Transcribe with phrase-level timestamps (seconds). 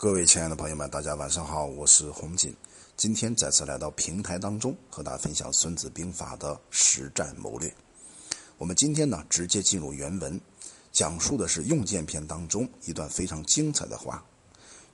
[0.00, 2.54] 各位亲爱的朋友们，大家晚上好，我是洪锦。
[2.96, 7.74] 今天再次来到平台当中，和大家分享《孙子兵法》的实战谋略。
[8.58, 10.40] 我们今天呢，直接进入原文，
[10.92, 14.24] 讲述的是用剑篇当中一段非常精彩的话。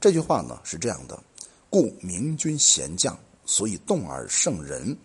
[0.01, 1.23] 这句话呢是这样的：
[1.68, 3.14] 故明君贤将，
[3.45, 4.96] 所以动而胜人。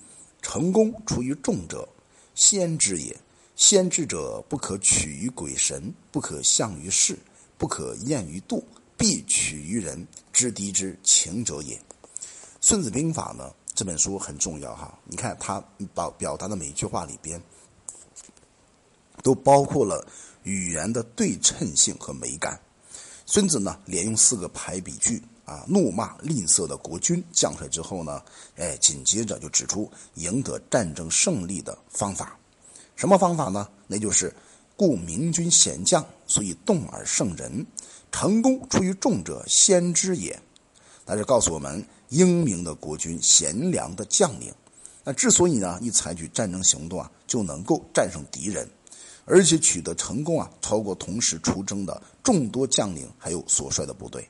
[0.41, 1.85] 成功出于众者，
[2.35, 3.13] 先知也。
[3.57, 7.19] 先知者，不可取于鬼神，不可象于事，
[7.57, 8.65] 不可验于度。
[8.99, 11.75] 必取于人，知敌之情者也。
[12.59, 14.99] 《孙子兵法》呢，这本书很重要哈。
[15.05, 15.63] 你看他
[15.93, 17.41] 表表达的每一句话里边，
[19.23, 20.05] 都包括了
[20.43, 22.59] 语言的对称性和美感。
[23.25, 28.21] 孙子呢，连用四个排比句啊，怒骂吝啬的国君将帅之后呢，
[28.57, 32.37] 哎，紧接着就指出赢得战争胜利的方法。
[32.97, 33.69] 什么方法呢？
[33.87, 34.35] 那就是
[34.79, 37.65] 故明君贤将，所以动而胜人。
[38.13, 40.39] 成功出于众者，先知也。
[41.05, 44.53] 那就告诉我们，英明的国君、贤良的将领，
[45.03, 48.65] 那之所以呢一采取战争行动啊，就能够战胜敌人，
[49.25, 54.25] 而且取得成功啊，超过同时出征的众多将领还有所率的部队。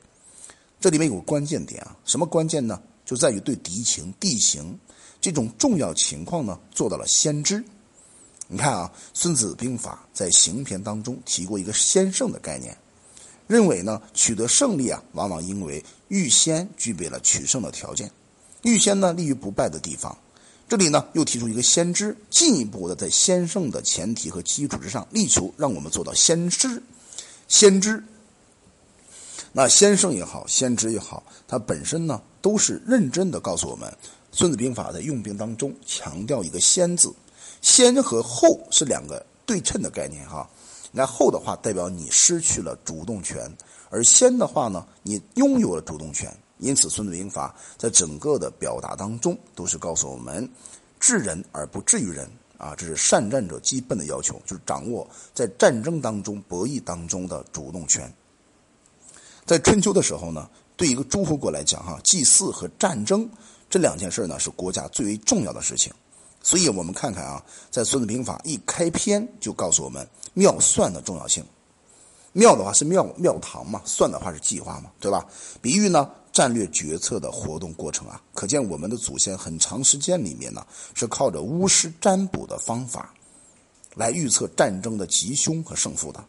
[0.80, 2.82] 这里面有个关键点啊，什么关键呢？
[3.04, 4.76] 就在于对敌情、地形
[5.20, 7.64] 这种重要情况呢，做到了先知。
[8.52, 12.76] 你看啊，《孙子兵法》在行篇当中提过一个先胜的概念。
[13.46, 18.10] 认为呢，取得胜利啊，往往因为预先具备了取胜的条件，
[18.62, 20.16] 预先呢立于不败的地方。
[20.68, 26.82] 这里呢又提出一个先知，进一步的在先胜的前提和基础之上，力求让我们做到先知。
[27.46, 28.02] 先知，
[29.52, 33.88] 那先胜也好，先知也好，它本身呢都是认真的告诉我们，
[34.32, 37.12] 《孙子兵法》在用兵当中强调一个“先”字，
[37.60, 40.48] 先和后是两个对称的概念哈。
[40.92, 43.50] 那后的话代表你失去了主动权，
[43.90, 46.36] 而先的话呢，你拥有了主动权。
[46.58, 50.46] 因此，《孙子兵法》在整个的表达当中，都是告诉我们，
[50.98, 58.12] 治人而不治于人啊，这是善战者基本的要求，就是掌握在战争当中、博弈当中的主动权。
[59.46, 63.26] 在春秋的时候呢，对一个诸侯国来讲，哈，祭祀和战争
[63.70, 65.90] 这两件事呢，是国家最为重要的事情。
[66.42, 70.06] 所以我们看看啊，在《孙子兵法》一开篇就告诉我们。
[70.32, 71.44] 妙算的重要性，
[72.32, 75.26] 妙的话是庙庙堂嘛，算的话是计划嘛，对吧？
[75.60, 80.64] 比喻呢，战略决策的活动过程啊，可见我们的祖先很长时间里面呢，
[80.94, 83.12] 是靠着巫师占卜的方法，
[83.96, 86.24] 来预测战争的吉凶和胜负的，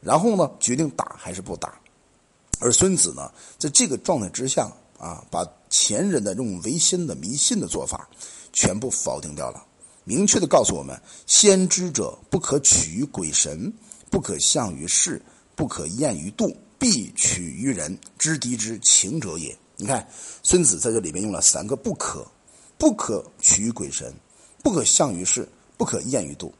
[0.00, 1.78] 然后呢，决定打还是不打。
[2.60, 8.08] 而孙子呢，在这个状态之下啊，把前人的这种唯心的迷信的做法，
[8.54, 9.62] 全部否定掉了。
[10.04, 13.70] 明确的告诉我们：先知者不可取于鬼神，
[14.10, 15.20] 不可向于事，
[15.54, 19.56] 不可验于度，必取于人，知敌之情者也。
[19.76, 20.06] 你看，
[20.42, 22.26] 孙子在这里面用了三个“不可”，
[22.78, 24.14] 不可取于鬼神，
[24.62, 26.54] 不可向于事，不可验于度，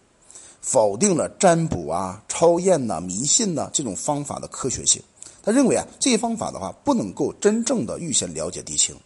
[0.61, 5.03] 否定了占卜啊、超验呐、迷信呐这种方法的科学性。
[5.43, 8.97] 他认为啊，这些方法的话，不能够真正的预先了解敌情。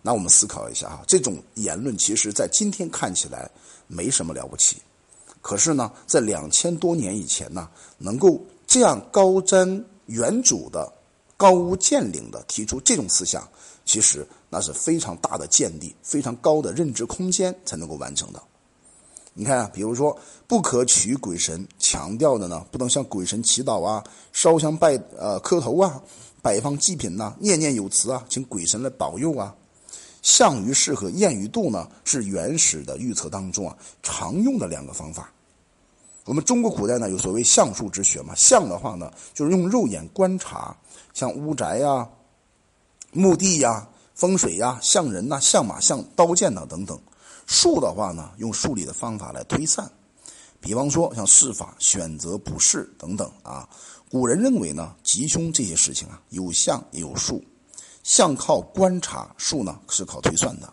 [0.00, 3.50] 那我们思考一下哈，这种言论其实在今天看起来
[3.86, 4.76] 没什么了不起，
[5.42, 10.90] 可是呢，在两千多年以前呢，能够这样高瞻远瞩的、
[11.36, 13.46] 高屋建瓴的提出这种思想，
[13.84, 18.42] 其实那是非常大的见地、非常高的认知空间才能够完成的。
[19.34, 20.16] 你看啊，比如说
[20.46, 26.02] 不可取鬼神，强调的呢，不能向鬼神祈祷啊、烧香拜呃磕头啊、
[26.40, 29.54] 摆放祭品呐、念念有词啊，请鬼神来保佑啊。
[30.22, 35.32] 象于事和验于度呢，是原始的预测当中啊常用的两个方法。
[36.24, 40.76] 我们中国古代呢有所谓相术之学嘛，相的话呢就是用肉眼观察，
[41.14, 42.06] 像屋宅呀、
[43.12, 47.00] 墓地呀、风水呀、像人呐、像马、像刀剑呐等等。
[47.46, 49.90] 术的话呢，用数理的方法来推算，
[50.60, 53.66] 比方说像试法、选择、卜筮等等啊。
[54.10, 57.42] 古人认为呢，吉凶这些事情啊，有相也有术。
[58.08, 60.72] 相靠观察，术呢是靠推算的。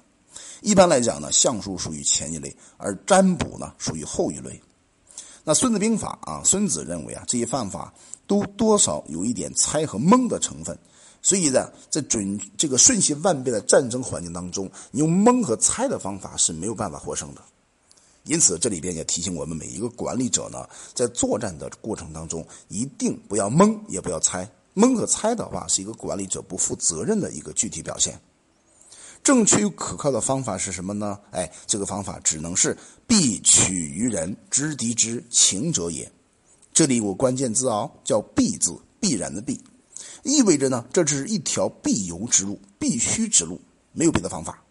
[0.61, 4.61] 一般来讲呢，相术属于前一类，而占卜呢属于后一类。
[5.43, 7.93] 那《孙子兵法》啊，孙子认为啊，这些方法
[8.25, 10.79] 都多少有一点猜和蒙的成分。
[11.21, 17.41] 所以呢，在准这个瞬息万变的战争环境当中，你用蒙和猜的方法是没有办法获胜的。
[18.23, 24.49] 因此，这里边也提醒我们每一个管理者呢，在作战的过程当中，一定不要蒙，也不要猜。
[24.77, 28.19] 蒙和猜的话，是一个管理者不负责任的一个具体表现。
[29.24, 31.18] 正确又可靠的方法是什么呢？
[31.31, 32.77] 哎，这个方法只能是
[33.07, 36.12] 必取于人，知敌之情者也。
[36.74, 39.63] 这里有个关键字哦，叫必字，必然的必。
[40.24, 43.62] 意味着呢，这只是一条必由之路、必须之路，
[43.94, 44.62] 没有别的方法。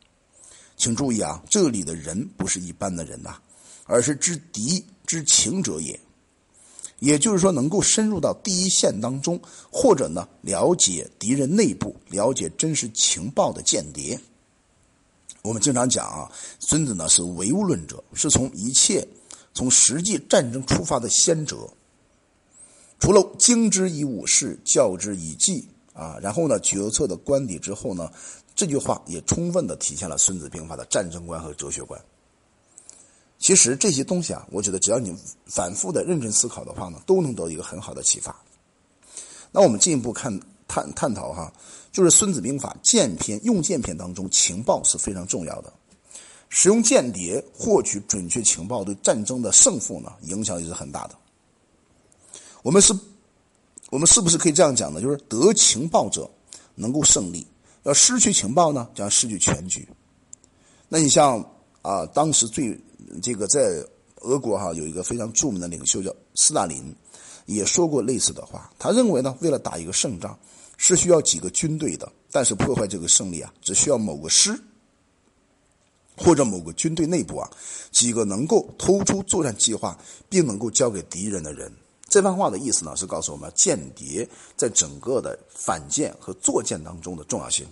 [0.76, 3.38] 请注意啊，这里的人不是一般的人呐，
[3.86, 5.98] 而是知敌之情者也。
[7.00, 9.38] 也就是说，能够深入到第一线当中，
[9.70, 14.18] 或者呢，了解敌人内部、了解真实情报的间谍。
[15.42, 19.06] 我们经常讲啊，孙子呢是唯物论者，是从一切
[19.52, 21.68] 从实际战争出发的先哲。
[22.98, 28.10] 除了经之以武事，教之以计啊，然后呢，决策的观底之后呢，
[28.54, 32.00] 这句话也充分的体现了《孙子兵法》的战争观和哲学观。
[33.38, 35.14] 其实这些东西啊，我觉得只要你
[35.46, 38.34] 反复的认真思考的话呢，都能得到一个很好的启发。
[39.52, 41.52] 那我们进一步看探探讨哈，
[41.92, 45.72] 就是《孙子兵法》剑篇用剑篇当中，情报是非常重要的。
[46.48, 51.14] 使用间谍获取准确情报，对战争的胜负呢，影响也是很大的。
[52.62, 52.94] 我们是，
[53.90, 55.00] 我们是不是可以这样讲呢？
[55.02, 56.30] 就是得情报者
[56.74, 57.46] 能够胜利，
[57.82, 59.86] 要失去情报呢，将失去全局。
[60.88, 61.44] 那你像
[61.84, 62.80] 啊，当时最
[63.22, 63.86] 这个在
[64.22, 66.94] 俄国哈有一个非常著名的领袖叫斯大林，
[67.44, 68.72] 也说过类似的话。
[68.78, 70.34] 他认为呢，为了打一个胜仗，
[70.78, 74.58] 是需要几个军队的，但是破坏这个胜利啊，只需要某个师
[76.16, 77.50] 或者某个军队内部啊
[77.92, 79.98] 几个能够偷出作战计划
[80.30, 81.70] 并能够交给敌人的人。
[82.08, 84.26] 这番话的意思呢，是告诉我们间谍
[84.56, 87.66] 在整个的反间和作间当中的重要性。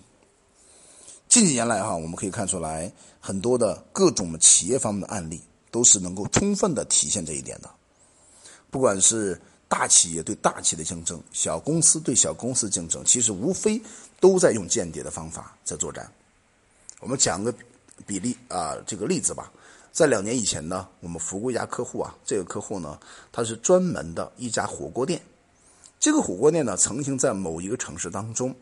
[1.32, 5.40] 近几年来哈，我们可以看出来很多的各种的企业方面的案例，
[5.70, 7.70] 都是能够充分的体现这一点的。
[8.70, 13.81] 不管是大企业对大企业的竞争，小公司对小公司竞争，其实无非
[14.20, 16.06] 都在用间谍的方法在作战。
[17.00, 17.50] 我们讲个
[18.06, 19.50] 比例啊，这个例子吧。
[19.90, 23.00] 在两年以前呢，我们服务一家客户啊，这个客户呢，
[23.32, 25.23] 他是专门的一家火锅店。
[25.99, 28.55] 这个火锅店呢，曾经在某一个城市当中，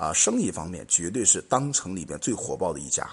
[0.00, 3.06] 啊，生意方面绝对是当城里边最火爆的一家。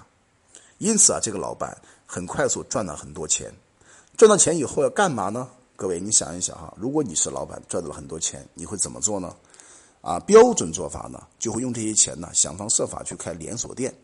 [0.78, 1.76] 因此啊，这个老板
[2.06, 3.52] 很快速赚了很多钱。
[4.16, 5.50] 赚到钱以后要干嘛呢？
[5.76, 9.36] 各位，你想一想哈，如果你是老板，赚到了很多钱，你会怎么做呢？
[10.00, 13.94] 啊，标准做法呢，就会用这些钱呢，想方设法去开连锁店，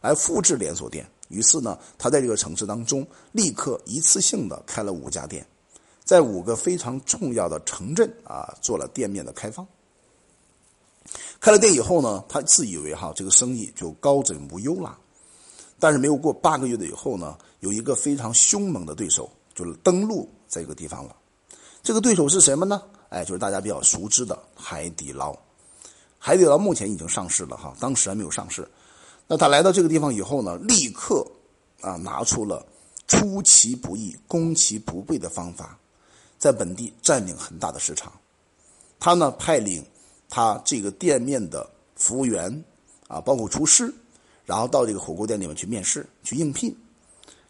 [0.00, 1.06] 来复制连锁店。
[1.28, 5.46] 于是呢，他在这个城市当中立刻一次性的开了五家店，
[6.04, 9.66] 在五个非常重要的城镇啊做了店面的开放。
[11.44, 14.96] 开了店以后呢，他自以为哈这个生意就高枕无忧了。
[15.78, 21.14] 但是没有过八个月的以后呢，有一个非常凶猛的对手就登陆这个地方了。
[21.82, 22.80] 这个对手是什么呢？
[23.10, 25.36] 哎，就是大家比较熟知的海底捞。
[26.18, 28.66] 海底捞目前已经上市了哈，当时还没有上市。
[29.26, 31.30] 那他来到这个地方以后呢，立刻
[31.82, 32.64] 啊拿出了
[33.06, 35.78] 出其不意、攻其不备的方法，
[36.38, 38.10] 在本地占领很大的市场。
[38.98, 39.84] 他呢派领
[40.28, 42.64] 他这个店面的服务员
[43.08, 43.92] 啊，包括厨师，
[44.44, 46.76] 然后到这个火锅店里面去面试、去应聘。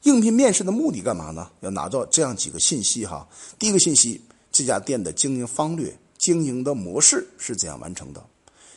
[0.03, 1.51] 应聘面试的目的干嘛呢？
[1.61, 3.27] 要拿到这样几个信息哈。
[3.59, 4.21] 第一个信息，
[4.53, 8.23] 这家店的经营方略、经营的模式是怎样完成的？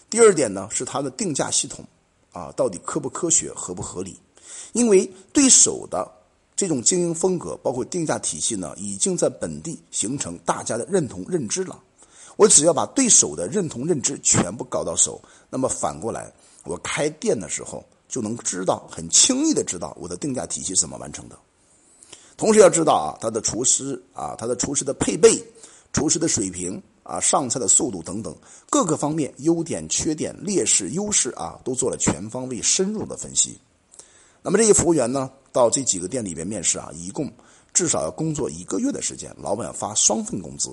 [0.10, 1.86] 第二点呢，是它的定价系统。
[2.34, 4.16] 啊，到底科不科学、合不合理？
[4.74, 6.08] 因为对手的
[6.56, 11.82] 这种经营风格，包括定价体系呢，已经在本地形成大家的认同认知了。
[12.38, 16.32] 我只要把对手的认同认知全部搞到手，那么反过来，
[16.64, 21.38] 我开店的时候就能知道，很轻易的知道我的定价体系怎么完成的。
[22.38, 25.44] 同时要知道啊，他的厨师啊，他的厨师的配备、
[25.92, 26.82] 厨师的水平。
[27.08, 28.36] 啊，上菜的速度等等
[28.70, 33.58] 各个方面优点、缺点、劣势、优势啊，都做了全方位、深入的分析。
[34.42, 37.32] 那么这些服务员呢，到这几个店里边面试啊，一共
[37.74, 40.70] 至少要工作一个月的时间，老板要发双份工资。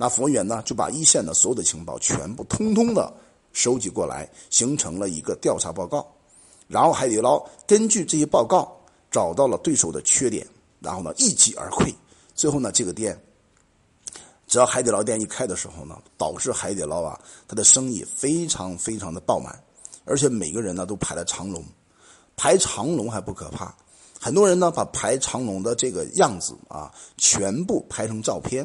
[0.00, 3.12] 那服务员呢，就把一线的所有的情报全部通通的
[3.52, 6.10] 收集过来，形成了一个调查报告。
[6.68, 8.74] 然后海底捞根据这些报告
[9.10, 10.46] 找到了对手的缺点，
[10.80, 11.94] 然后呢一击而溃。
[12.34, 13.22] 最后呢，这个店。
[14.46, 19.62] 只要海底捞店一开的时候呢，导致海底捞啊，它的生意非常非常的爆满，
[20.06, 21.62] 而且每个人呢都排了长龙，
[22.38, 23.76] 排长龙还不可怕，
[24.18, 28.64] 很多人呢把排长龙的这个样子啊，全部拍成照片，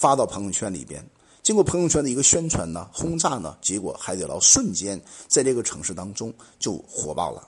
[0.00, 1.06] 发到朋友圈里边，
[1.42, 7.46] 经过朋友圈的一个宣传呢，轰炸呢，结果海底捞瞬间在这个城市当中就火爆了。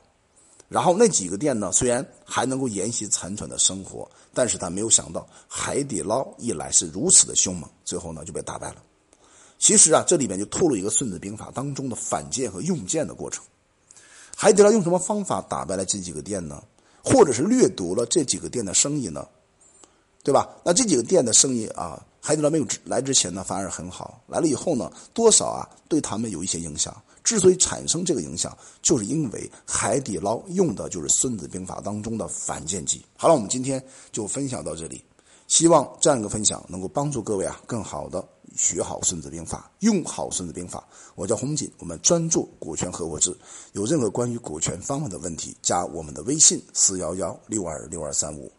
[0.68, 8.82] 然后那几个店呢，虽然还能够沿袭残喘的生活，但是他没有想到海底捞一来是如此的凶猛，最后呢就被打败了。
[9.58, 13.42] 其实啊，这里面就透露一个《孙子兵法》当中的反间和用剑的过程。
[14.36, 16.62] 海底捞用什么方法打败了这几个店呢？
[17.02, 19.26] 或者是掠夺了这几个店的生意呢？
[20.22, 20.48] 对吧？
[20.64, 24.22] 那这几个店的生意啊，海底捞没有来之前呢，反而很好。
[24.28, 26.96] 来了以后呢，多少啊，对他们有一些影响。
[27.24, 33.04] 之所以产生这个影响，就是因为海底捞用的就是《孙子兵法》当中的反间计。
[33.16, 35.02] 好了，我们今天就分享到这里。
[35.48, 38.24] 希望这样一个分享能够帮助各位啊，更好的
[38.56, 40.78] 学好《孙子兵法》，用好《孙子兵法》。
[41.16, 43.36] 我叫洪锦，我们专注股权合伙制。
[43.72, 48.50] 有任何关于股权方面的问题，加我们的微信：四幺幺六二六二三五。